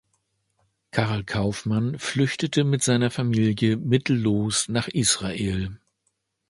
[0.89, 5.79] Karl Kaufmann flüchtete mit seiner Familie mittellos nach Israel.